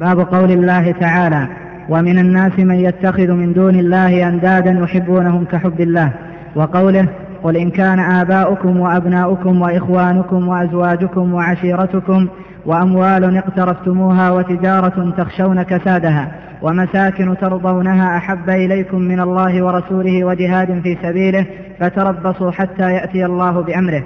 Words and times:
باب 0.00 0.20
قول 0.20 0.50
الله 0.50 0.92
تعالى 0.92 1.48
ومن 1.88 2.18
الناس 2.18 2.58
من 2.58 2.74
يتخذ 2.74 3.30
من 3.32 3.52
دون 3.52 3.74
الله 3.74 4.28
أندادا 4.28 4.70
يحبونهم 4.70 5.44
كحب 5.44 5.80
الله 5.80 6.12
وقوله 6.54 7.08
قل 7.42 7.56
إن 7.56 7.70
كان 7.70 7.98
آباؤكم 7.98 8.80
وأبناؤكم 8.80 9.62
وإخوانكم 9.62 10.48
وأزواجكم 10.48 11.34
وعشيرتكم 11.34 12.28
وأموال 12.66 13.36
اقترفتموها 13.36 14.30
وتجارة 14.30 15.14
تخشون 15.18 15.62
كسادها 15.62 16.32
ومساكن 16.62 17.36
ترضونها 17.40 18.16
أحب 18.16 18.50
إليكم 18.50 18.98
من 18.98 19.20
الله 19.20 19.62
ورسوله 19.62 20.24
وجهاد 20.24 20.80
في 20.82 20.96
سبيله 21.02 21.46
فتربصوا 21.80 22.50
حتى 22.50 22.92
يأتي 22.92 23.26
الله 23.26 23.60
بأمره 23.62 24.02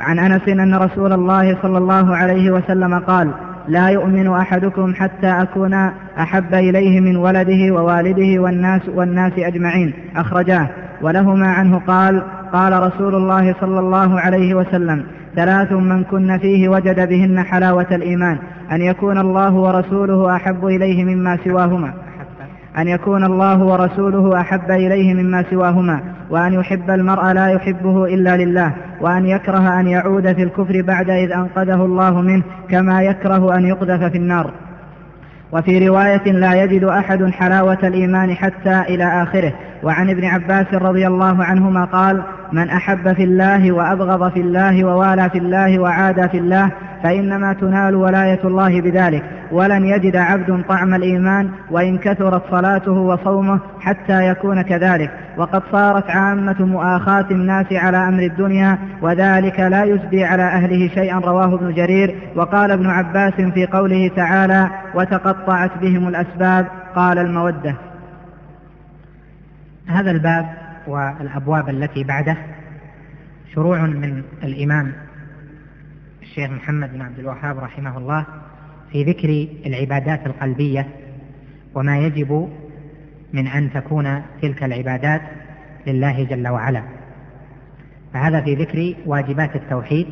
عن 0.00 0.18
أنس 0.18 0.48
أن 0.48 0.74
رسول 0.74 1.12
الله 1.12 1.56
صلى 1.62 1.78
الله 1.78 2.16
عليه 2.16 2.50
وسلم 2.50 2.98
قال 2.98 3.30
لا 3.68 3.88
يؤمن 3.88 4.28
أحدكم 4.28 4.94
حتى 4.94 5.26
أكون 5.26 5.74
أحب 6.18 6.54
إليه 6.54 7.00
من 7.00 7.16
ولده 7.16 7.74
ووالده 7.74 8.42
والناس 8.42 8.80
والناس 8.94 9.32
أجمعين. 9.38 9.92
أخرجاه. 10.16 10.68
ولهما 11.02 11.46
عنه 11.46 11.78
قال 11.78 12.22
قال 12.52 12.82
رسول 12.82 13.14
الله 13.14 13.54
صلى 13.60 13.80
الله 13.80 14.20
عليه 14.20 14.54
وسلم 14.54 15.04
ثلاث 15.36 15.72
من 15.72 16.04
كن 16.04 16.38
فيه 16.38 16.68
وجد 16.68 17.08
بهن 17.08 17.42
حلاوة 17.42 17.86
الإيمان. 17.92 18.38
أن 18.72 18.82
يكون 18.82 19.18
الله 19.18 19.54
ورسوله 19.54 20.36
أحب 20.36 20.66
إليه 20.66 21.04
مما 21.04 21.38
سواهما. 21.44 21.92
أن 22.78 22.88
يكون 22.88 23.24
الله 23.24 23.64
ورسوله 23.64 24.40
أحب 24.40 24.70
إليه 24.70 25.14
مما 25.14 25.44
سواهما. 25.50 26.00
وأن 26.30 26.52
يحب 26.52 26.90
المرء 26.90 27.32
لا 27.32 27.46
يحبه 27.48 28.04
إلا 28.04 28.36
لله. 28.36 28.72
وأن 29.02 29.26
يكره 29.26 29.80
أن 29.80 29.86
يعود 29.86 30.32
في 30.32 30.42
الكفر 30.42 30.82
بعد 30.82 31.10
إذ 31.10 31.32
أنقذه 31.32 31.84
الله 31.84 32.20
منه 32.20 32.42
كما 32.70 33.02
يكره 33.02 33.56
أن 33.56 33.64
يقذف 33.66 34.04
في 34.04 34.18
النار. 34.18 34.52
وفي 35.52 35.88
رواية 35.88 36.32
لا 36.32 36.64
يجد 36.64 36.84
أحد 36.84 37.24
حلاوة 37.24 37.78
الإيمان 37.82 38.34
حتى 38.34 38.80
إلى 38.80 39.22
آخره. 39.22 39.52
وعن 39.82 40.10
ابن 40.10 40.24
عباس 40.24 40.66
رضي 40.74 41.06
الله 41.06 41.44
عنهما 41.44 41.84
قال 41.84 42.22
من 42.52 42.68
أحب 42.68 43.12
في 43.12 43.24
الله 43.24 43.72
وأبغض 43.72 44.32
في 44.32 44.40
الله 44.40 44.84
ووالى 44.84 45.30
في 45.30 45.38
الله 45.38 45.78
وعادى 45.78 46.28
في 46.28 46.38
الله 46.38 46.70
فإنما 47.02 47.52
تنال 47.52 47.94
ولاية 47.94 48.40
الله 48.44 48.80
بذلك. 48.80 49.41
ولن 49.52 49.86
يجد 49.86 50.16
عبد 50.16 50.64
طعم 50.68 50.94
الإيمان 50.94 51.50
وإن 51.70 51.98
كثرت 51.98 52.42
صلاته 52.50 52.92
وصومه 52.92 53.60
حتى 53.80 54.28
يكون 54.28 54.62
كذلك. 54.62 55.10
وقد 55.36 55.62
صارت 55.72 56.10
عامة 56.10 56.64
مؤاخاة 56.64 57.26
الناس 57.30 57.66
على 57.72 57.96
أمر 58.08 58.22
الدنيا 58.22 58.78
وذلك 59.02 59.60
لا 59.60 59.84
يسدي 59.84 60.24
على 60.24 60.42
أهله 60.42 60.88
شيئا 60.88 61.18
رواه 61.18 61.54
ابن 61.54 61.74
جرير. 61.74 62.32
وقال 62.36 62.70
ابن 62.70 62.86
عباس 62.86 63.34
في 63.34 63.66
قوله 63.66 64.08
تعالى 64.16 64.70
وتقطعت 64.94 65.78
بهم 65.78 66.08
الأسباب 66.08 66.66
قال 66.94 67.18
المودة. 67.18 67.74
هذا 69.86 70.10
الباب 70.10 70.46
والأبواب 70.86 71.68
التي 71.68 72.04
بعده 72.04 72.36
شروع 73.54 73.80
من 73.80 74.22
الإمام 74.42 74.92
الشيخ 76.22 76.50
محمد 76.50 76.92
بن 76.92 77.02
عبد 77.02 77.18
الوهاب 77.18 77.58
رحمه 77.58 77.98
الله. 77.98 78.26
في 78.92 79.04
ذكر 79.04 79.48
العبادات 79.66 80.26
القلبية 80.26 80.88
وما 81.74 81.98
يجب 81.98 82.48
من 83.32 83.46
أن 83.46 83.72
تكون 83.72 84.22
تلك 84.42 84.62
العبادات 84.62 85.22
لله 85.86 86.24
جل 86.24 86.48
وعلا. 86.48 86.82
فهذا 88.14 88.40
في 88.40 88.54
ذكر 88.54 88.94
واجبات 89.06 89.56
التوحيد 89.56 90.06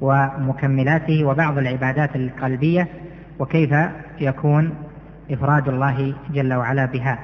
ومكملاته 0.00 1.24
وبعض 1.24 1.58
العبادات 1.58 2.16
القلبية 2.16 2.88
وكيف 3.38 3.74
يكون 4.20 4.74
إفراد 5.30 5.68
الله 5.68 6.14
جل 6.30 6.54
وعلا 6.54 6.86
بها. 6.86 7.18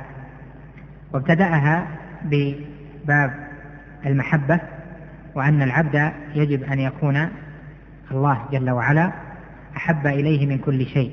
وابتدأها 1.13 1.87
بباب 2.25 3.33
المحبة 4.07 4.61
وأن 5.35 5.63
العبد 5.63 6.13
يجب 6.35 6.63
أن 6.63 6.79
يكون 6.81 7.29
الله 8.11 8.39
جل 8.53 8.71
وعلا 8.71 9.13
أحب 9.77 10.07
إليه 10.07 10.47
من 10.47 10.59
كل 10.59 10.87
شيء 10.87 11.13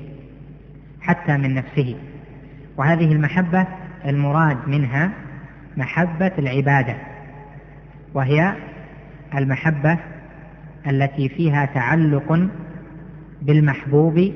حتى 1.01 1.37
من 1.37 1.55
نفسه. 1.55 1.95
وهذه 2.77 3.11
المحبة 3.11 3.67
المراد 4.05 4.57
منها 4.67 5.11
محبة 5.77 6.31
العبادة 6.37 6.95
وهي 8.13 8.55
المحبة 9.35 9.97
التي 10.87 11.29
فيها 11.29 11.65
تعلق 11.65 12.49
بالمحبوب 13.41 14.31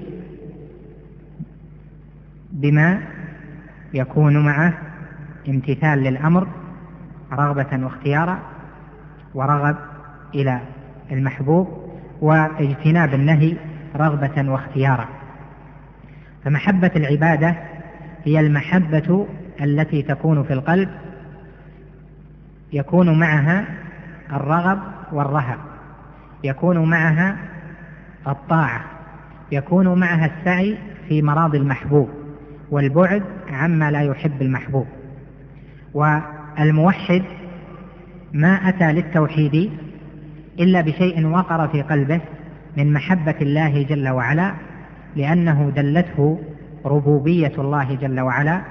بما 2.52 3.02
يكون 3.94 4.46
معه 4.46 4.74
امتثال 5.50 6.00
للأمر 6.00 6.48
رغبة 7.34 7.86
واختيارا 7.86 8.40
ورغب 9.34 9.76
إلى 10.36 10.60
المحبوب 11.12 11.68
واجتناب 12.22 13.14
النهي 13.14 13.58
رغبة 13.96 14.52
واختيارا. 14.52 15.08
فمحبة 16.46 16.92
العبادة 16.96 17.56
هي 18.26 18.40
المحبة 18.40 19.28
التي 19.62 20.02
تكون 20.02 20.44
في 20.44 20.54
القلب 20.54 20.90
يكون 22.74 23.20
معها 23.20 23.66
الرغب 24.34 24.80
والرهب 25.12 25.58
يكون 26.44 26.90
معها 26.90 27.38
الطاعة 28.28 28.84
يكون 29.52 30.00
معها 30.00 30.26
السعي 30.26 30.78
في 31.10 31.22
مراضي 31.22 31.58
المحبوب 31.58 32.10
والبعد 32.72 33.24
عما 33.52 33.92
لا 33.92 34.02
يحب 34.02 34.42
المحبوب. 34.42 34.88
والموحد 35.94 37.24
ما 38.34 38.70
أتى 38.70 38.94
للتوحيد 38.94 39.72
إلا 40.60 40.82
بشيء 40.82 41.26
وقر 41.28 41.68
في 41.68 41.82
قلبه 41.82 42.22
من 42.78 42.94
محبة 42.94 43.36
الله 43.42 43.84
جل 43.84 44.10
وعلا 44.10 44.54
لأنه 45.16 45.72
دلته 45.76 46.40
ربوبية 46.86 47.52
الله 47.58 47.96
جل 47.96 48.20
وعلا 48.20 48.62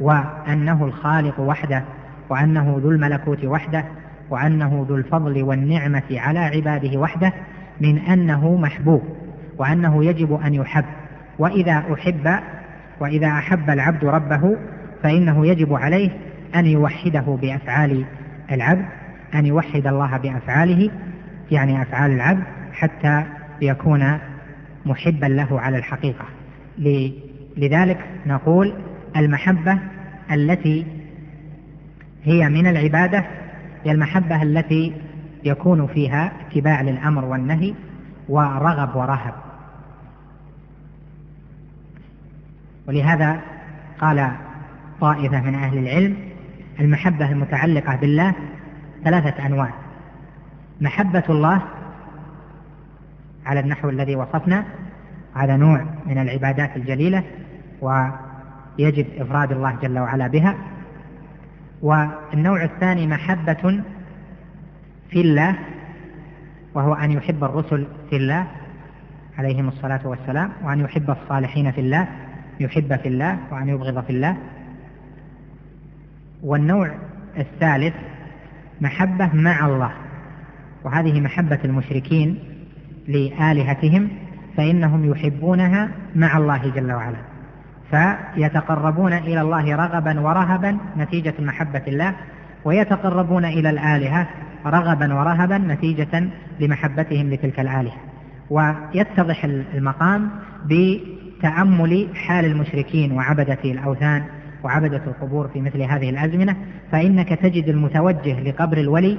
وأنه 0.00 0.84
الخالق 0.84 1.40
وحده 1.40 1.84
وأنه 2.30 2.76
ذو 2.82 2.90
الملكوت 2.90 3.44
وحده 3.44 3.84
وأنه 4.30 4.86
ذو 4.88 4.96
الفضل 4.96 5.42
والنعمة 5.42 6.02
على 6.10 6.38
عباده 6.38 6.98
وحده 6.98 7.32
من 7.80 7.98
أنه 7.98 8.56
محبوب 8.56 9.02
وأنه 9.58 10.04
يجب 10.04 10.40
أن 10.46 10.54
يحب. 10.54 10.84
وإذا 11.38 11.82
أحب 11.92 12.38
وإذا 13.00 13.26
أحب 13.26 13.70
العبد 13.70 14.04
ربه 14.04 14.56
فإنه 15.02 15.46
يجب 15.46 15.74
عليه 15.74 16.10
أن 16.54 16.66
يوحده 16.66 17.38
بأفعال 17.42 18.04
العبد 18.52 18.84
أن 19.34 19.46
يوحد 19.46 19.86
الله 19.86 20.16
بأفعاله 20.16 20.90
يعني 21.50 21.82
أفعال 21.82 22.10
العبد 22.10 22.42
حتى 22.76 23.24
يكون 23.62 24.18
محبا 24.86 25.26
له 25.26 25.60
على 25.60 25.78
الحقيقة. 25.78 26.24
لذلك 27.56 27.98
نقول 28.26 28.74
المحبة 29.16 29.78
التي 30.30 30.86
هي 32.24 32.48
من 32.48 32.66
العبادة 32.66 33.24
هي 33.84 33.92
المحبة 33.92 34.42
التي 34.42 34.92
يكون 35.44 35.86
فيها 35.86 36.32
اتباع 36.40 36.82
للأمر 36.82 37.24
والنهي 37.24 37.74
ورغب 38.28 38.96
ورهب. 38.96 39.34
ولهذا 42.88 43.40
قال 44.00 44.32
طائفة 45.00 45.40
من 45.40 45.54
أهل 45.54 45.78
العلم 45.78 46.16
المحبة 46.80 47.32
المتعلقة 47.32 47.96
بالله 47.96 48.34
ثلاثة 49.04 49.46
أنواع. 49.46 49.70
محبة 50.80 51.24
الله 51.28 51.62
على 53.46 53.60
النحو 53.60 53.88
الذي 53.88 54.16
وصفنا 54.16 54.64
هذا 55.34 55.56
نوع 55.56 55.84
من 56.06 56.18
العبادات 56.18 56.76
الجليلة 56.76 57.22
ويجب 57.80 59.06
إفراد 59.18 59.52
الله 59.52 59.76
جل 59.82 59.98
وعلا 59.98 60.26
بها. 60.26 60.56
والنوع 61.82 62.64
الثاني 62.64 63.06
محبة 63.06 63.82
في 65.10 65.20
الله 65.20 65.54
وهو 66.74 66.94
أن 66.94 67.12
يحب 67.12 67.44
الرسل 67.44 67.86
في 68.10 68.16
الله 68.16 68.46
عليهم 69.38 69.68
الصلاة 69.68 70.06
والسلام 70.06 70.50
وأن 70.62 70.80
يحب 70.80 71.10
الصالحين 71.10 71.72
في 71.72 71.80
الله 71.80 72.08
يحب 72.60 72.96
في 72.96 73.08
الله 73.08 73.38
وأن 73.50 73.68
يبغض 73.68 74.04
في 74.04 74.10
الله. 74.10 74.36
والنوع 76.42 76.94
الثالث 77.38 77.94
محبة 78.80 79.34
مع 79.34 79.66
الله 79.66 79.92
وهذه 80.84 81.20
محبة 81.20 81.58
المشركين 81.64 82.55
لآلهتهم 83.08 84.08
فإنهم 84.56 85.10
يحبونها 85.10 85.88
مع 86.14 86.36
الله 86.36 86.70
جل 86.70 86.92
وعلا 86.92 87.18
فيتقربون 87.90 89.12
إلى 89.12 89.40
الله 89.40 89.76
رغبا 89.76 90.20
ورهبا 90.20 90.78
نتيجة 90.98 91.34
محبة 91.38 91.82
الله 91.88 92.14
ويتقربون 92.64 93.44
إلى 93.44 93.70
الآلهة 93.70 94.28
رغبا 94.66 95.14
ورهبا 95.14 95.58
نتيجة 95.58 96.28
لمحبتهم 96.60 97.30
لتلك 97.30 97.60
الآلهة. 97.60 97.96
ويتضح 98.50 99.44
المقام 99.44 100.30
تأمل 101.42 102.08
حال 102.14 102.44
المشركين 102.44 103.12
وعبدة 103.12 103.58
الأوثان 103.64 104.22
وعبدة 104.64 105.02
القبور 105.06 105.48
في 105.48 105.60
مثل 105.60 105.82
هذه 105.82 106.10
الأزمنة 106.10 106.56
فإنك 106.92 107.28
تجد 107.28 107.68
المتوجه 107.68 108.40
لقبر 108.40 108.78
الولي 108.78 109.18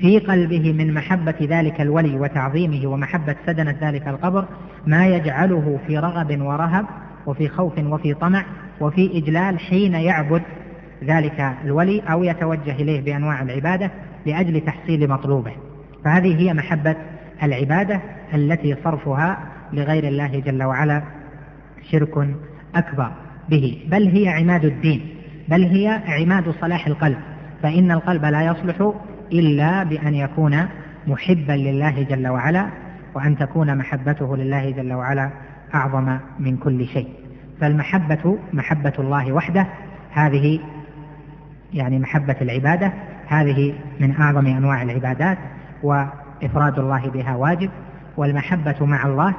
في 0.00 0.18
قلبه 0.18 0.72
من 0.72 0.94
محبة 0.94 1.34
ذلك 1.42 1.80
الولي 1.80 2.18
وتعظيمه 2.18 2.86
ومحبة 2.86 3.36
سدنة 3.46 3.76
ذلك 3.82 4.08
القبر 4.08 4.44
ما 4.86 5.06
يجعله 5.06 5.78
في 5.86 5.98
رغب 5.98 6.40
ورهب 6.40 6.86
وفي 7.26 7.48
خوف 7.48 7.78
وفي 7.78 8.14
طمع 8.14 8.44
وفي 8.80 9.18
إجلال 9.18 9.60
حين 9.60 9.94
يعبد 9.94 10.42
ذلك 11.04 11.52
الولي 11.64 12.00
أو 12.00 12.24
يتوجه 12.24 12.72
إليه 12.72 13.00
بأنواع 13.00 13.42
العبادة 13.42 13.90
لأجل 14.26 14.60
تحصيل 14.60 15.08
مطلوبه. 15.08 15.52
فهذه 16.04 16.40
هي 16.40 16.54
محبة 16.54 16.96
العبادة 17.42 18.00
التي 18.34 18.76
صرفها 18.84 19.38
لغير 19.72 20.08
الله 20.08 20.40
جل 20.40 20.62
وعلا 20.62 21.02
شرك 21.90 22.28
أكبر 22.74 23.12
به. 23.48 23.78
بل 23.90 24.08
هي 24.08 24.28
عماد 24.28 24.64
الدين. 24.64 25.00
بل 25.48 25.62
هي 25.62 26.02
عماد 26.08 26.54
صلاح 26.60 26.86
القلب. 26.86 27.18
فإن 27.62 27.90
القلب 27.90 28.24
لا 28.24 28.42
يصلح 28.42 28.92
إلا 29.32 29.82
بأن 29.82 30.14
يكون 30.14 30.68
محبا 31.06 31.52
لله 31.52 32.02
جل 32.02 32.28
وعلا 32.28 32.68
وأن 33.14 33.38
تكون 33.38 33.78
محبته 33.78 34.36
لله 34.36 34.70
جل 34.70 34.92
وعلا 34.92 35.30
أعظم 35.74 36.18
من 36.38 36.56
كل 36.56 36.86
شيء. 36.86 37.08
فالمحبة 37.60 38.38
محبة 38.52 38.92
الله 38.98 39.32
وحده 39.32 39.66
هذه 40.12 40.60
يعني 41.74 41.98
محبة 41.98 42.36
العبادة 42.40 42.92
هذه 43.28 43.74
من 44.00 44.16
أعظم 44.16 44.46
أنواع 44.46 44.82
العبادات 44.82 45.38
وإفراد 45.82 46.78
الله 46.78 47.10
بها 47.10 47.36
واجب. 47.36 47.70
والمحبة 48.16 48.86
مع 48.86 49.06
الله 49.06 49.34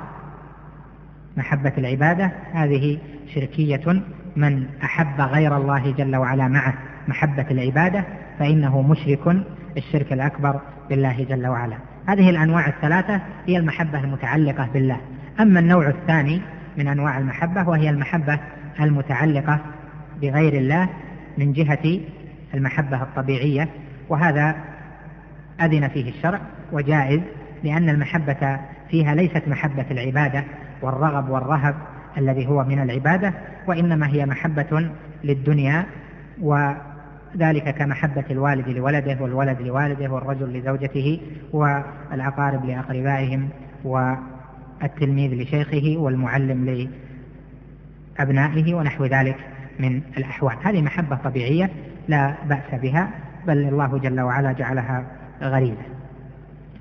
محبة 1.38 1.74
العبادة 1.78 2.32
هذه 2.54 2.98
شركية 3.36 4.02
من 4.36 4.66
أحب 4.84 5.22
غير 5.22 5.58
الله 5.58 5.92
جل 5.92 6.16
وعلا 6.16 6.48
معه. 6.48 6.74
محبة 7.08 7.46
العبادة 7.52 8.04
فإنه 8.40 8.82
مشرك 8.82 9.44
الشرك 9.78 10.14
الأكبر 10.14 10.60
بالله 10.90 11.24
جل 11.24 11.48
وعلا. 11.48 11.78
هذه 12.06 12.30
الأنواع 12.30 12.68
الثلاثة 12.68 13.22
هي 13.48 13.58
المحبة 13.58 14.00
المتعلقة 14.00 14.70
بالله. 14.74 14.98
أما 15.40 15.60
النوع 15.60 15.88
الثاني 15.88 16.42
من 16.78 16.88
أنواع 16.88 17.18
المحبة 17.18 17.70
وهي 17.70 17.90
المحبة 17.90 18.40
المتعلقة 18.80 19.60
بغير 20.22 20.54
الله 20.54 20.90
من 21.38 21.54
جهة 21.54 22.00
المحبة 22.54 23.02
الطبيعية 23.02 23.70
وهذا 24.10 24.56
أذن 25.62 25.88
فيه 25.88 26.10
الشرع 26.10 26.40
وجائز 26.72 27.22
لأن 27.64 27.90
المحبة 27.90 28.60
فيها 28.90 29.16
ليست 29.16 29.44
محبة 29.48 29.86
العبادة 29.92 30.44
والرغب 30.82 31.30
والرهب 31.30 31.76
الذي 32.18 32.48
هو 32.48 32.64
من 32.64 32.80
العبادة 32.82 33.34
وإنما 33.68 34.08
هي 34.08 34.26
محبة 34.26 34.90
للدنيا 35.24 35.86
وذلك 37.36 37.76
كمحبة 37.76 38.24
الوالد 38.32 38.70
لولده 38.70 39.18
والولد 39.22 39.62
لوالده 39.62 40.12
والرجل 40.12 40.60
لزوجته 40.60 41.20
والأقارب 41.54 42.66
لأقربائهم 42.66 43.50
والتلميذ 43.84 45.42
لشيخه 45.42 45.96
والمعلم 45.98 46.88
لأبنائه 48.20 48.74
ونحو 48.74 49.06
ذلك 49.06 49.38
من 49.80 50.02
الأحوال. 50.18 50.56
هذه 50.64 50.82
محبة 50.82 51.16
طبيعية 51.16 51.70
لا 52.08 52.36
بأس 52.50 52.82
بها 52.82 53.10
بل 53.48 53.58
الله 53.58 53.98
جل 53.98 54.22
وعلا 54.22 54.52
جعلها 54.52 55.06
غريبة. 55.42 55.84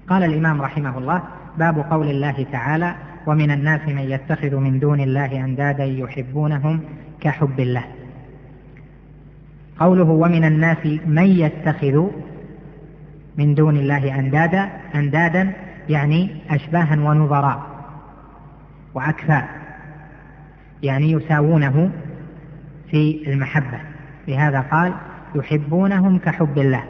قال 0.08 0.24
الإمام 0.24 0.62
رحمه 0.62 0.98
الله 0.98 1.22
باب 1.58 1.78
قول 1.78 2.10
الله 2.10 2.46
تعالى 2.52 2.94
ومن 3.26 3.50
الناس 3.50 3.88
من 3.88 3.98
يتخذ 3.98 4.56
من 4.56 4.78
دون 4.78 5.00
الله 5.00 5.44
أندادا 5.44 5.84
يحبونهم 5.84 6.80
كحب 7.20 7.60
الله. 7.60 7.84
قوله 9.80 10.04
ومن 10.04 10.44
الناس 10.44 10.86
من 11.06 11.26
يتخذ 11.26 12.06
من 13.38 13.54
دون 13.54 13.76
الله 13.76 14.19
أندادا 14.19 14.70
أندادا 14.94 15.52
يعني 15.88 16.30
أشباها 16.50 16.96
ونظراء 17.00 17.66
وأكفاء 18.94 19.48
يعني 20.82 21.12
يساوونه 21.12 21.90
في 22.90 23.22
المحبة. 23.26 23.80
لهذا 24.28 24.60
قال 24.60 24.94
يحبونهم 25.34 26.19
كحب 26.19 26.58
الله. 26.58 26.84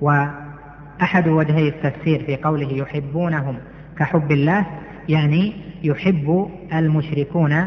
وأحد 0.00 1.28
وجهي 1.28 1.68
التفسير 1.68 2.24
في 2.24 2.36
قوله 2.36 2.72
يحبونهم 2.72 3.56
كحب 3.98 4.32
الله 4.32 4.66
يعني 5.08 5.52
يحب 5.82 6.50
المشركون 6.72 7.66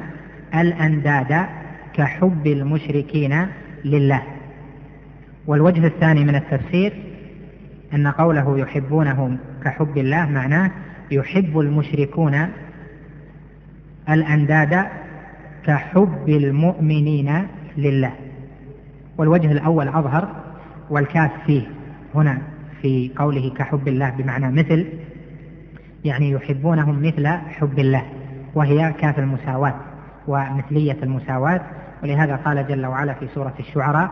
الأنداد 0.56 1.45
كحب 1.94 2.48
المشركين 2.48 3.48
لله. 3.86 4.22
والوجه 5.48 5.88
الثاني 5.88 6.24
من 6.25 6.36
التفسير 6.36 6.94
أن 7.94 8.07
قوله 8.07 8.60
يحبونهم 8.60 9.38
كحب 9.63 9.98
الله 9.98 10.25
معناه 10.25 10.72
يحب 11.12 11.60
المشركون 11.60 12.48
الأنداد 14.10 14.86
كحب 15.66 16.30
المؤمنين 16.30 17.48
لله. 17.78 18.12
والوجه 19.18 19.51
الأول 19.51 19.88
أظهر 19.88 20.36
والكاف 20.89 21.31
فيه 21.45 21.62
هنا 22.16 22.38
في 22.81 23.12
قوله 23.16 23.54
كحب 23.57 23.88
الله 23.88 24.10
بمعنى 24.10 24.51
مثل 24.51 24.86
يعني 26.06 26.31
يحبونهم 26.31 27.01
مثل 27.07 27.28
حب 27.28 27.80
الله 27.80 28.04
وهي 28.56 28.94
كاف 29.00 29.19
المساواة 29.19 29.75
ومثلية 30.28 30.98
المساواة 31.04 31.62
ولهذا 32.03 32.36
قال 32.36 32.68
جل 32.68 32.86
وعلا 32.86 33.13
في 33.13 33.27
سورة 33.36 33.53
الشعراء 33.59 34.09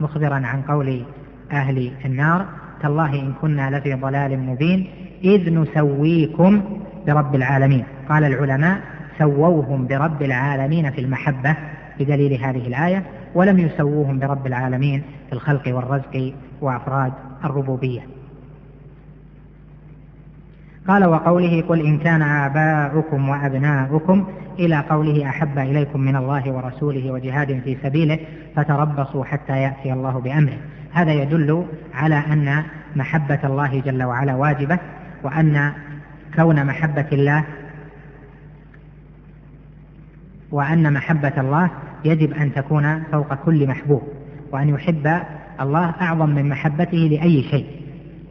مخبرا 0.00 0.34
عن 0.34 0.62
قول 0.62 1.04
أهل 1.52 1.92
النار 2.04 2.46
تالله 2.82 3.14
إن 3.14 3.32
كنا 3.40 3.78
لفي 3.78 3.94
ضلال 3.94 4.38
مبين 4.38 4.90
إذ 5.24 5.54
نسويكم 5.54 6.62
برب 7.06 7.34
العالمين. 7.34 7.84
قال 8.08 8.24
العلماء 8.24 8.80
سووهم 9.18 9.86
برب 9.86 10.22
العالمين 10.22 10.90
في 10.90 11.00
المحبة 11.00 11.56
بدليل 12.00 12.44
هذه 12.44 12.66
الآية 12.66 13.02
ولم 13.34 13.58
يسووهم 13.58 14.18
برب 14.18 14.46
العالمين 14.46 15.02
في 15.26 15.32
الخلق 15.32 15.74
والرزق 15.76 16.34
وأفراد 16.60 17.12
الربوبية. 17.44 18.00
قال 20.88 21.04
وقوله 21.04 21.62
قل 21.68 21.80
إن 21.80 21.98
كان 21.98 22.22
آباؤكم 22.22 23.28
وأبناؤكم 23.28 24.26
إلى 24.58 24.76
قوله 24.90 25.28
أحب 25.28 25.58
إليكم 25.58 26.00
من 26.00 26.16
الله 26.16 26.52
ورسوله 26.52 27.10
وجهاد 27.10 27.60
في 27.64 27.76
سبيله 27.82 28.18
فتربصوا 28.56 29.24
حتى 29.24 29.52
يأتي 29.52 29.92
الله 29.92 30.20
بأمره. 30.20 30.58
هذا 30.92 31.12
يدل 31.12 31.66
على 31.94 32.14
أن 32.14 32.62
محبة 32.96 33.38
الله 33.44 33.80
جل 33.80 34.02
وعلا 34.02 34.34
واجبة 34.34 34.78
وأن 35.22 35.72
كون 36.36 36.66
محبة 36.66 37.06
الله 37.12 37.44
وأن 40.50 40.92
محبة 40.92 41.32
الله 41.40 41.70
يجب 42.04 42.32
أن 42.32 42.52
تكون 42.54 43.02
فوق 43.02 43.34
كل 43.34 43.68
محبوب 43.68 44.02
وأن 44.52 44.68
يحب 44.68 45.20
الله 45.60 45.94
أعظم 46.00 46.28
من 46.28 46.48
محبته 46.48 46.98
لأي 46.98 47.42
شيء. 47.42 47.66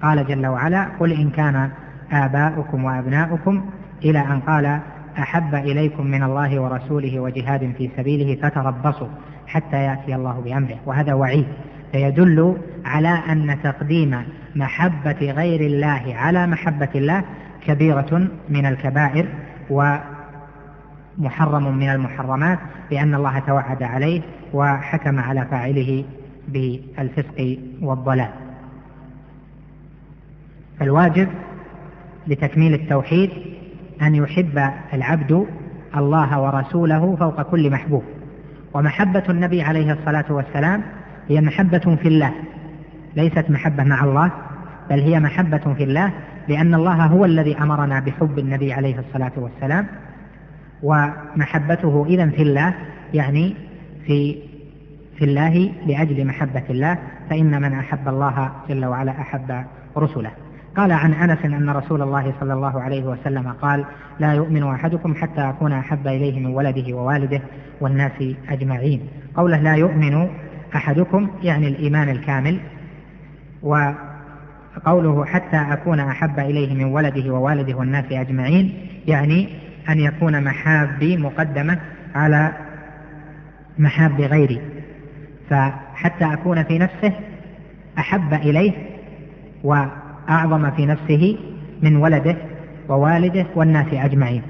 قال 0.01 0.27
جل 0.27 0.47
وعلا 0.47 0.87
قل 0.99 1.11
إن 1.11 1.29
كان 1.29 1.69
آباؤكم 2.11 2.83
وأبناؤكم 2.83 3.65
إلى 4.03 4.19
أن 4.19 4.39
قال 4.39 4.79
أحب 5.19 5.55
إليكم 5.55 6.07
من 6.07 6.23
الله 6.23 6.59
ورسوله 6.59 7.19
وجهاد 7.19 7.73
في 7.77 7.89
سبيله 7.97 8.41
فتربصوا 8.41 9.07
حتى 9.47 9.77
يأتي 9.77 10.15
الله 10.15 10.41
بأمره. 10.45 10.77
وهذا 10.85 11.13
وعيد. 11.13 11.45
فيدل 11.91 12.57
على 12.85 13.21
أن 13.29 13.57
تقديم 13.63 14.23
محبة 14.55 15.31
غير 15.31 15.61
الله 15.61 16.15
على 16.15 16.47
محبة 16.47 16.89
الله 16.95 17.23
كبيرة 17.65 18.27
من 18.49 18.65
الكبائر 18.65 19.27
ومحرم 19.69 21.77
من 21.77 21.89
المحرمات 21.89 22.59
لأن 22.91 23.15
الله 23.15 23.39
توعد 23.39 23.83
عليه 23.83 24.21
وحكم 24.53 25.19
على 25.19 25.45
فاعله 25.45 26.03
بالفسق 26.47 27.57
والضلال. 27.81 28.29
فالواجب 30.79 31.27
لتكميل 32.27 32.73
التوحيد 32.73 33.29
أن 34.01 34.15
يحب 34.15 34.71
العبد 34.93 35.45
الله 35.97 36.41
ورسوله 36.41 37.15
فوق 37.15 37.41
كل 37.41 37.71
محبوب. 37.71 38.03
ومحبة 38.73 39.23
النبي 39.29 39.61
عليه 39.61 39.93
الصلاة 39.93 40.25
والسلام 40.29 40.83
هي 41.29 41.41
محبة 41.41 41.95
في 42.01 42.07
الله 42.07 42.33
ليست 43.15 43.45
محبة 43.49 43.83
مع 43.83 44.03
الله 44.03 44.31
بل 44.89 44.99
هي 44.99 45.19
محبة 45.19 45.73
في 45.73 45.83
الله 45.83 46.11
لأن 46.47 46.75
الله 46.75 47.05
هو 47.05 47.25
الذي 47.25 47.57
أمرنا 47.57 47.99
بحب 47.99 48.39
النبي 48.39 48.73
عليه 48.73 48.99
الصلاة 48.99 49.31
والسلام 49.37 49.87
ومحبته 50.83 52.05
إذا 52.09 52.29
في 52.29 52.41
الله 52.41 52.73
يعني 53.13 53.55
في 54.05 54.37
في 55.17 55.25
الله 55.25 55.71
لأجل 55.85 56.27
محبة 56.27 56.63
الله 56.69 56.97
فإن 57.29 57.61
من 57.61 57.73
أحب 57.73 58.07
الله 58.07 58.51
جل 58.69 58.85
وعلا 58.85 59.11
أحب 59.11 59.65
رسله. 59.97 60.31
قال 60.75 60.91
عن 60.91 61.13
أنس 61.13 61.45
أن 61.45 61.69
رسول 61.69 62.01
الله 62.01 62.33
صلى 62.39 62.53
الله 62.53 62.81
عليه 62.81 63.03
وسلم 63.03 63.51
قال 63.61 63.85
لا 64.19 64.33
يؤمن 64.33 64.63
أحدكم 64.63 65.15
حتى 65.15 65.41
أكون 65.41 65.73
أحب 65.73 66.07
إليه 66.07 66.39
من 66.39 66.45
ولده 66.45 66.93
ووالده 66.93 67.41
والناس 67.81 68.11
أجمعين. 68.49 69.01
قوله 69.35 69.57
لا 69.57 69.75
يؤمن 69.75 70.27
أحدكم 70.75 71.29
يعني 71.43 71.67
الإيمان 71.67 72.09
الكامل 72.09 72.59
وقوله 73.63 75.25
حتى 75.25 75.57
أكون 75.57 75.99
أحب 75.99 76.39
إليه 76.39 76.73
من 76.73 76.83
ولده 76.83 77.33
ووالده 77.33 77.77
والناس 77.77 78.05
أجمعين 78.11 78.87
يعني 79.07 79.49
أن 79.89 79.99
يكون 79.99 80.43
محابي 80.43 81.17
مقدمة 81.17 81.79
على 82.15 82.51
محاب 83.79 84.21
غيري. 84.21 84.61
فحتى 85.49 86.33
أكون 86.33 86.63
في 86.63 86.79
نفسه 86.79 87.13
أحب 87.97 88.33
إليه 88.33 88.73
وأعظم 90.31 90.71
في 90.71 90.85
نفسه 90.85 91.37
من 91.81 91.95
ولده 91.95 92.37
ووالده 92.89 93.45
والناس 93.55 93.93
أجمعين. 93.93 94.41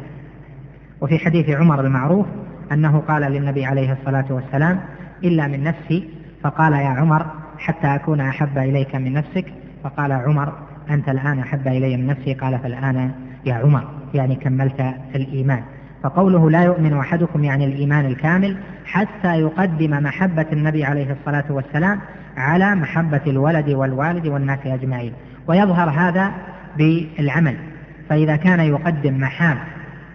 وفي 1.01 1.19
حديث 1.19 1.49
عمر 1.49 1.81
المعروف 1.81 2.25
أنه 2.71 2.99
قال 2.99 3.21
للنبي 3.21 3.65
عليه 3.65 3.93
الصلاة 3.93 4.25
والسلام 4.29 4.79
إلا 5.23 5.47
من 5.47 5.63
نفسي. 5.63 6.09
فقال 6.43 6.73
يا 6.73 6.87
عمر 6.87 7.25
حتى 7.57 7.87
أكون 7.87 8.21
أحب 8.21 8.57
إليك 8.57 8.95
من 8.95 9.13
نفسك. 9.13 9.45
فقال 9.83 10.11
عمر 10.11 10.53
أنت 10.89 11.09
الآن 11.09 11.39
أحب 11.39 11.67
إلي 11.67 11.97
من 11.97 12.07
نفسي. 12.07 12.33
قال 12.33 12.59
فالآن 12.59 13.11
يا 13.45 13.53
عمر 13.53 13.83
يعني 14.13 14.35
كملت 14.35 14.93
الإيمان. 15.15 15.63
فقوله 16.03 16.49
لا 16.49 16.63
يؤمن 16.63 16.97
أحدكم 16.97 17.43
يعني 17.43 17.65
الإيمان 17.65 18.05
الكامل 18.05 18.57
حتى 18.85 19.39
يقدم 19.39 19.91
محبة 20.03 20.45
النبي 20.53 20.83
عليه 20.83 21.11
الصلاة 21.11 21.51
والسلام 21.51 21.99
على 22.37 22.75
محبة 22.75 23.21
الولد 23.27 23.69
والوالد 23.69 24.27
والناس 24.27 24.59
أجمعين. 24.65 25.13
ويظهر 25.47 25.89
هذا 25.89 26.31
بالعمل. 26.77 27.55
فإذا 28.09 28.35
كان 28.35 28.59
يقدم 28.59 29.19
محاب 29.19 29.57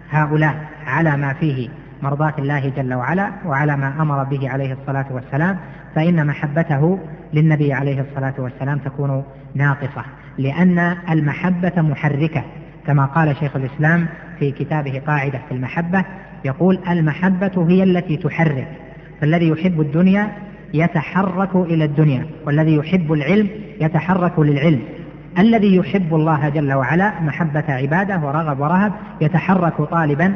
هؤلاء 0.09 0.55
على 0.87 1.17
ما 1.17 1.33
فيه 1.33 1.69
مرضاة 2.01 2.33
الله 2.39 2.69
جل 2.69 2.93
وعلا 2.93 3.31
وعلى 3.45 3.77
ما 3.77 4.01
أمر 4.01 4.23
به 4.23 4.49
عليه 4.49 4.73
الصلاة 4.73 5.05
والسلام 5.11 5.57
فإن 5.95 6.27
محبته 6.27 6.99
للنبي 7.33 7.73
عليه 7.73 8.01
الصلاة 8.01 8.33
والسلام 8.37 8.77
تكون 8.77 9.23
ناقصة 9.55 10.03
لأن 10.37 10.79
المحبة 11.09 11.81
محركة 11.81 12.43
كما 12.87 13.05
قال 13.05 13.35
شيخ 13.35 13.55
الإسلام 13.55 14.07
في 14.39 14.51
كتابه 14.51 15.01
قاعدة 15.07 15.41
في 15.49 15.55
المحبة 15.55 16.05
يقول 16.45 16.79
المحبة 16.89 17.65
هي 17.69 17.83
التي 17.83 18.17
تحرك 18.17 18.67
فالذي 19.21 19.47
يحب 19.47 19.81
الدنيا 19.81 20.31
يتحرك 20.73 21.55
إلى 21.55 21.85
الدنيا 21.85 22.25
والذي 22.45 22.75
يحب 22.75 23.13
العلم 23.13 23.49
يتحرك 23.81 24.39
للعلم. 24.39 24.81
الذي 25.39 25.75
يحب 25.75 26.15
الله 26.15 26.49
جل 26.49 26.73
وعلا 26.73 27.19
محبة 27.19 27.63
عباده 27.67 28.19
ورغب 28.19 28.59
ورهب 28.59 28.93
يتحرك 29.21 29.81
طالبا 29.81 30.33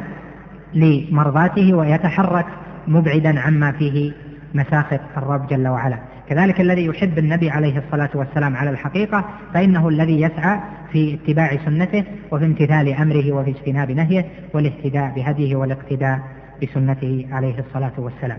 لمرضاته 0.74 1.74
ويتحرك 1.74 2.46
مبعدا 2.88 3.40
عما 3.40 3.72
فيه 3.72 4.12
مساخط 4.54 5.00
الرب 5.16 5.46
جل 5.46 5.68
وعلا. 5.68 5.98
كذلك 6.28 6.60
الذي 6.60 6.84
يحب 6.84 7.18
النبي 7.18 7.50
عليه 7.50 7.78
الصلاة 7.78 8.10
والسلام 8.14 8.56
على 8.56 8.70
الحقيقة 8.70 9.24
فإنه 9.54 9.88
الذي 9.88 10.20
يسعى 10.20 10.60
في 10.92 11.14
اتباع 11.14 11.56
سنته 11.64 12.04
وفي 12.30 12.44
امتثال 12.44 12.88
أمره 12.88 13.32
وفي 13.32 13.50
اجتناب 13.50 13.90
نهيه 13.90 14.24
والاهتداء 14.54 15.12
بهديه 15.16 15.56
والاقتداء 15.56 16.20
بسنته 16.62 17.26
عليه 17.32 17.58
الصلاة 17.58 17.92
والسلام. 17.98 18.38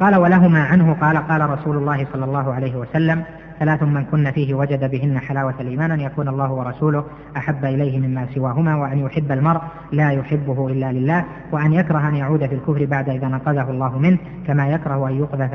قال 0.00 0.16
ولهما 0.16 0.62
عنه 0.64 0.92
قال 0.92 1.16
قال 1.16 1.50
رسول 1.50 1.76
الله 1.76 2.06
صلى 2.12 2.24
الله 2.24 2.54
عليه 2.54 2.76
وسلم 2.76 3.24
ثلاث 3.60 3.82
من 3.82 4.04
كن 4.04 4.30
فيه 4.30 4.54
وجد 4.54 4.90
بهن 4.90 5.18
حلاوة 5.18 5.54
الإيمان 5.60 5.90
أن 5.90 6.00
يكون 6.00 6.28
الله 6.28 6.52
ورسوله 6.52 7.04
أحب 7.36 7.64
إليه 7.64 7.98
مما 7.98 8.26
سواهما 8.34 8.76
وأن 8.76 8.98
يحب 8.98 9.32
المرء 9.32 9.60
لا 9.92 10.10
يحبه 10.10 10.68
إلا 10.68 10.92
لله 10.92 11.24
وأن 11.52 11.72
يكره 11.72 12.08
أن 12.08 12.14
يعود 12.14 12.46
في 12.46 12.54
الكفر 12.54 12.84
بعد 12.84 13.08
إذا 13.08 13.28
نقذه 13.28 13.70
الله 13.70 13.98
منه 13.98 14.18
كما 14.46 14.68
يكره 14.68 15.08
أن 15.08 15.18
يقذف 15.18 15.50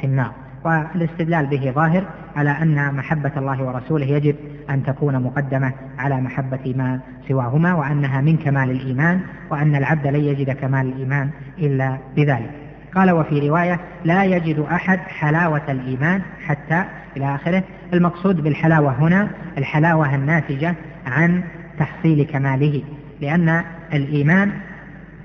في 0.00 0.04
النار. 0.04 0.32
والاستدلال 0.64 1.46
به 1.46 1.70
ظاهر 1.70 2.04
على 2.36 2.50
أن 2.50 2.94
محبة 2.94 3.32
الله 3.36 3.62
ورسوله 3.62 4.06
يجب 4.06 4.36
أن 4.70 4.82
تكون 4.82 5.22
مقدمة 5.22 5.72
على 5.98 6.20
محبة 6.20 6.74
ما 6.76 7.00
سواهما 7.28 7.74
وأنها 7.74 8.20
من 8.20 8.36
كمال 8.36 8.70
الإيمان 8.70 9.20
وأن 9.50 9.76
العبد 9.76 10.06
لن 10.06 10.20
يجد 10.20 10.50
كمال 10.50 10.86
الإيمان 10.86 11.30
إلا 11.58 11.98
بذلك. 12.16 12.67
قال 12.94 13.10
وفي 13.10 13.48
رواية 13.48 13.80
لا 14.04 14.24
يجد 14.24 14.58
أحد 14.58 14.98
حلاوة 14.98 15.62
الإيمان 15.68 16.22
حتى 16.46 16.84
إلى 17.16 17.34
آخره. 17.34 17.62
المقصود 17.92 18.40
بالحلاوة 18.40 18.90
هنا 18.90 19.28
الحلاوة 19.58 20.14
الناتجة 20.14 20.74
عن 21.06 21.42
تحصيل 21.78 22.22
كماله 22.24 22.82
لأن 23.20 23.64
الإيمان 23.92 24.52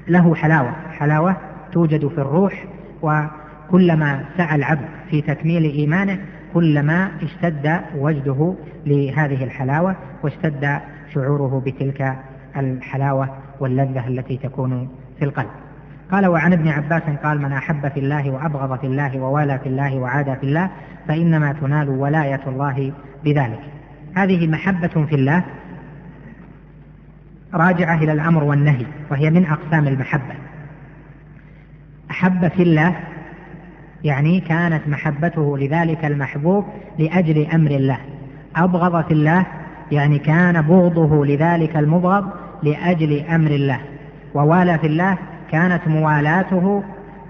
له 0.08 0.36
حلاوة 0.36 0.76
حلاوة 1.00 1.36
توجد 1.72 2.08
في 2.08 2.18
الروح 2.18 2.66
وكلما 3.02 4.26
سعى 4.38 4.56
العبد 4.56 4.86
في 5.10 5.22
تكميل 5.22 5.64
إيمانه 5.64 6.18
كلما 6.54 7.12
اشتد 7.22 7.82
وجده 7.96 8.56
لهذه 8.86 9.44
الحلاوة 9.44 9.96
واشتد 10.24 10.80
شعوره 11.14 11.64
بتلك 11.66 12.16
الحلاوة 12.58 13.30
واللذة 13.60 14.08
التي 14.08 14.38
تكون 14.38 14.90
في 15.20 15.26
القلب. 15.26 15.63
قال 16.12 16.28
وعن 16.28 16.54
ابن 16.54 16.68
عباس 16.68 17.02
قال 17.24 17.42
من 17.42 17.54
أحب 17.54 17.88
في 17.88 18.00
الله 18.00 18.32
وأبغض 18.32 18.80
في 18.80 18.88
الله 18.88 19.20
ووالى 19.20 19.60
في 19.60 19.70
الله 19.70 19.96
وعادى 19.96 20.36
في 20.36 20.44
الله 20.44 20.70
فإنما 21.08 21.54
تنال 21.54 21.90
ولاية 21.90 22.42
الله 22.48 22.94
بذلك. 23.24 23.60
هذه 24.16 24.48
محبة 24.48 24.88
في 24.88 25.16
الله 25.16 25.44
راجعة 27.54 27.96
إلى 27.96 28.12
الأمر 28.12 28.44
والنهي 28.44 28.86
وهي 29.12 29.30
من 29.30 29.46
أقسام 29.46 29.88
المحبة. 29.88 30.36
أحب 32.12 32.48
في 32.48 32.64
الله 32.64 32.96
يعني 34.04 34.40
كانت 34.40 34.88
محبته 34.88 35.58
لذلك 35.58 36.06
المحبوب 36.06 36.66
لأجل 37.00 37.48
أمر 37.54 37.72
الله. 37.72 37.98
أبغض 38.56 39.06
في 39.06 39.14
الله 39.14 39.46
يعني 39.92 40.20
كان 40.20 40.62
بغضه 40.62 41.26
لذلك 41.26 41.78
المبغض 41.78 42.30
لأجل 42.64 43.20
أمر 43.20 43.52
الله. 43.52 43.80
ووالى 44.34 44.78
في 44.80 44.88
الله 44.88 45.18
كانت 45.54 45.88
موالاته 45.88 46.84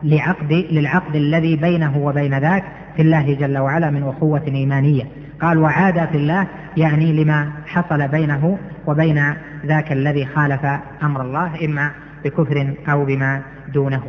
لعقد 0.04 0.52
للعقد 0.72 1.16
الذي 1.16 1.56
بينه 1.56 1.98
وبين 1.98 2.38
ذاك 2.38 2.64
في 2.96 3.02
الله 3.02 3.34
جل 3.34 3.58
وعلا 3.58 3.90
من 3.90 4.04
أخوة 4.04 4.42
إيمانية. 4.48 5.04
قال 5.42 5.58
وعاد 5.58 6.08
في 6.10 6.18
الله 6.18 6.48
يعني 6.78 7.24
لما 7.24 7.52
حصل 7.68 8.08
بينه 8.08 8.58
وبين 8.88 9.34
ذاك 9.66 9.92
الذي 9.92 10.26
خالف 10.26 10.66
أمر 11.04 11.22
الله 11.22 11.66
إما 11.66 11.92
بكفر 12.26 12.74
أو 12.90 13.06
بما 13.06 13.42
دونه. 13.74 14.04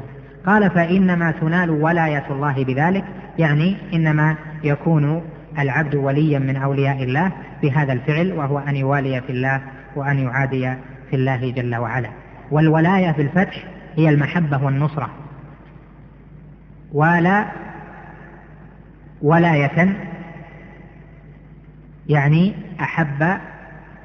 قال 0.47 0.71
فإنما 0.71 1.31
تنال 1.31 1.71
ولاية 1.71 2.25
الله 2.31 2.65
بذلك 2.65 3.05
يعني 3.39 3.77
إنما 3.95 4.37
يكون 4.65 5.23
العبد 5.59 5.95
وليا 5.95 6.39
من 6.39 6.57
أولياء 6.57 7.03
الله 7.03 7.33
بهذا 7.63 7.93
الفعل 7.93 8.33
وهو 8.33 8.59
أن 8.59 8.77
يوالي 8.77 9.21
في 9.21 9.31
الله 9.33 9.61
وأن 9.97 10.19
يعادي 10.19 10.75
في 11.11 11.17
الله 11.17 11.51
جل 11.51 11.77
وعلا. 11.77 12.09
والولاية 12.51 13.13
في 13.13 13.23
الفتح 13.23 13.74
هي 13.97 14.09
المحبة 14.09 14.65
والنصرة. 14.65 15.11
ولا 16.93 17.47
ولاية 19.23 19.97
يعني 22.09 22.55
أحب 22.81 23.39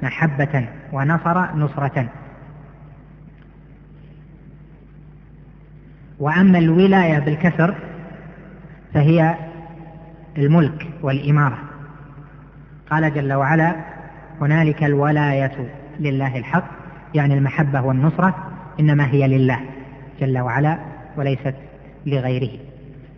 محبة 0.03 0.67
ونصر 0.91 1.55
نصرة. 1.55 2.08
وأما 6.19 6.58
الولاية 6.58 7.19
بالكسر 7.19 7.75
فهي 8.93 9.36
الملك 10.38 10.88
والإمارة. 11.01 11.58
قال 12.91 13.13
جل 13.13 13.34
وعلا 13.34 13.75
هنالك 14.41 14.84
الولاية 14.84 15.69
لله 16.00 16.38
الحق. 16.38 16.63
يعني 17.13 17.34
المحبة 17.34 17.81
والنصرة 17.81 18.36
إنما 18.79 19.08
هي 19.08 19.27
لله. 19.27 19.60
جل 20.20 20.40
وعلا 20.40 20.78
وليست 21.18 21.56
لغيره. 22.06 22.60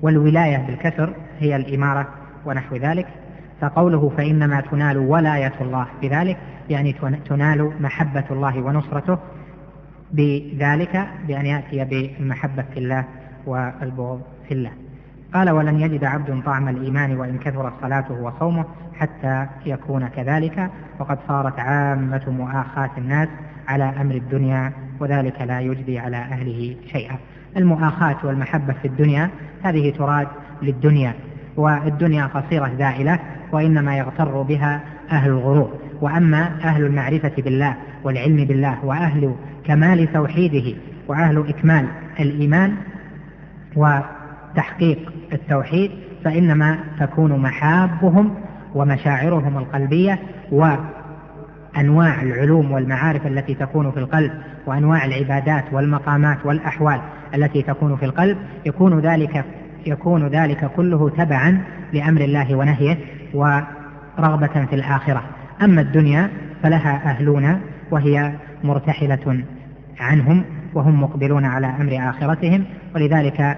والولاية 0.01 0.57
بالكسر 0.57 1.13
هي 1.39 1.55
الإمارة 1.55 2.07
ونحو 2.45 2.75
ذلك. 2.75 3.07
فقوله 3.61 4.09
فإنما 4.17 4.61
تنال 4.61 4.97
ولاية 4.97 5.53
الله 5.61 5.87
بذلك 6.01 6.37
يعني 6.69 6.95
تنال 7.29 7.71
محبة 7.79 8.23
الله 8.31 8.61
ونصرته 8.61 9.17
بذلك 10.11 11.07
بأن 11.27 11.45
يأتي 11.45 11.85
بالمحبة 11.85 12.65
في 12.73 12.79
الله 12.79 13.05
والبغض 13.45 14.21
في 14.47 14.53
الله. 14.53 14.71
قال 15.33 15.49
ولن 15.49 15.79
يجد 15.79 16.03
عبد 16.03 16.41
طعم 16.45 16.69
الإيمان 16.69 17.17
وإن 17.17 17.37
كثرت 17.37 17.73
صلاته 17.81 18.13
وصومه 18.13 18.65
حتى 18.93 19.47
يكون 19.65 20.07
كذلك. 20.07 20.69
وقد 20.99 21.17
صارت 21.27 21.59
عامة 21.59 22.21
مؤاخاة 22.27 22.91
الناس 22.97 23.29
على 23.67 23.83
أمر 23.83 24.15
الدنيا 24.15 24.71
وذلك 25.01 25.41
لا 25.41 25.59
يجدي 25.59 25.99
على 25.99 26.17
أهله 26.17 26.75
شيئا. 26.91 27.15
المؤاخاة 27.57 28.17
والمحبة 28.23 28.73
في 28.73 28.87
الدنيا 28.87 29.29
هذه 29.63 29.89
تراد 29.89 30.27
للدنيا 30.61 31.13
والدنيا 31.57 32.25
قصيرة 32.25 32.71
زائلة 32.77 33.19
وإنما 33.51 33.97
يغتر 33.97 34.41
بها 34.41 34.81
أهل 35.11 35.29
الغرور. 35.29 35.73
وأما 36.01 36.51
أهل 36.63 36.85
المعرفة 36.85 37.31
بالله 37.37 37.75
والعلم 38.03 38.45
بالله 38.45 38.85
وأهل 38.85 39.35
كمال 39.65 40.13
توحيده 40.13 40.77
وأهل 41.07 41.49
إكمال 41.49 41.87
الإيمان 42.19 42.75
وتحقيق 43.75 45.13
التوحيد 45.33 45.91
فإنما 46.23 46.79
تكون 46.99 47.39
محابهم 47.39 48.35
ومشاعرهم 48.75 49.57
القلبية 49.57 50.19
وأنواع 51.75 52.21
العلوم 52.21 52.71
والمعارف 52.71 53.27
التي 53.27 53.55
تكون 53.55 53.91
في 53.91 53.97
القلب 53.97 54.31
وأنواع 54.65 55.05
العبادات 55.05 55.63
والمقامات 55.71 56.45
والأحوال 56.45 57.01
التي 57.35 57.61
تكون 57.61 57.95
في 57.95 58.05
القلب 58.05 58.37
يكون 58.65 58.99
ذلك 58.99 59.45
يكون 59.85 60.27
ذلك 60.27 60.71
كله 60.75 61.09
تبعا 61.09 61.63
لأمر 61.93 62.21
الله 62.21 62.55
ونهيه 62.55 62.97
ورغبة 63.33 64.65
في 64.65 64.75
الآخرة. 64.75 65.23
أما 65.61 65.81
الدنيا 65.81 66.29
فلها 66.63 67.09
أهلون 67.09 67.61
وهي 67.91 68.33
مرتحلة 68.63 69.43
عنهم 69.99 70.43
وهم 70.73 71.03
مقبلون 71.03 71.45
على 71.45 71.67
أمر 71.67 72.09
آخرتهم 72.09 72.65
ولذلك 72.95 73.57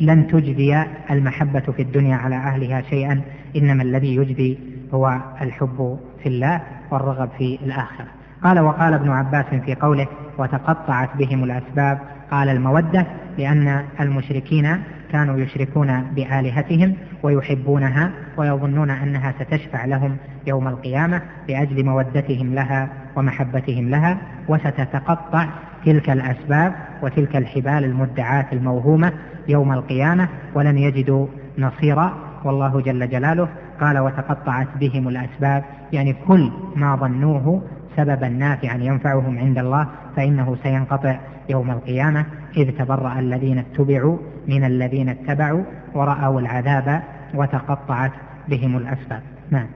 لن 0.00 0.26
تجدي 0.26 0.82
المحبة 1.10 1.60
في 1.60 1.82
الدنيا 1.82 2.16
على 2.16 2.36
أهلها 2.36 2.82
شيئا 2.82 3.20
إنما 3.56 3.82
الذي 3.82 4.16
يجدي 4.16 4.58
هو 4.94 5.18
الحب 5.42 5.98
في 6.22 6.28
الله. 6.28 6.60
والرغب 6.90 7.28
في 7.38 7.58
الآخرة. 7.62 8.06
قال 8.44 8.60
وقال 8.60 8.94
ابن 8.94 9.10
عباس 9.10 9.46
في 9.46 9.74
قوله 9.74 10.06
وتقطعت 10.38 11.16
بهم 11.16 11.44
الأسباب. 11.44 11.98
قال 12.30 12.48
المودة 12.48 13.06
لأن 13.38 13.84
المشركين 14.00 14.82
كانوا 15.12 15.38
يشركون 15.38 16.02
بآلهتهم 16.02 16.94
ويحبونها 17.22 18.10
ويظنون 18.36 18.90
أنها 18.90 19.32
ستشفع 19.32 19.84
لهم 19.84 20.16
يوم 20.46 20.68
القيامة 20.68 21.22
لأجل 21.48 21.84
مودتهم 21.84 22.54
لها 22.54 22.88
ومحبتهم 23.16 23.88
لها 23.88 24.18
وستتقطع 24.48 25.46
تلك 25.84 26.10
الأسباب 26.10 26.74
وتلك 27.02 27.36
الحبال 27.36 27.84
المدعاة 27.84 28.46
الموهومة 28.52 29.12
يوم 29.48 29.72
القيامة 29.72 30.28
ولن 30.54 30.78
يجدوا 30.78 31.26
نصيرا. 31.58 32.12
والله 32.44 32.80
جل 32.80 33.10
جلاله 33.10 33.48
قال 33.80 33.98
وتقطعت 33.98 34.68
بهم 34.80 35.08
الأسباب 35.08 35.64
يعني 35.92 36.16
كل 36.28 36.52
ما 36.76 36.96
ظنوه 36.96 37.62
سببا 37.96 38.28
نافعا 38.28 38.76
ينفعهم 38.76 39.38
عند 39.38 39.58
الله 39.58 39.86
فإنه 40.16 40.56
سينقطع 40.62 41.18
يوم 41.48 41.70
القيامة. 41.70 42.24
إذ 42.56 42.70
تبرأ 42.78 43.18
الذين 43.18 43.58
اتبعوا 43.58 44.18
من 44.48 44.64
الذين 44.64 45.08
اتبعوا 45.08 45.62
ورأوا 45.94 46.40
العذاب 46.40 47.02
وتقطعت 47.34 48.12
بهم 48.48 48.76
الأسباب. 48.76 49.22
نعم. 49.50 49.66